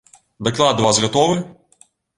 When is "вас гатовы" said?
0.87-1.39